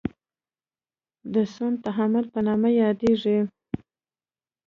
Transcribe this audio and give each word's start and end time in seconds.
د 1.33 1.35
سون 1.53 1.73
تعامل 1.85 2.25
په 2.33 2.39
نامه 2.47 2.69
یادیږي. 2.81 3.37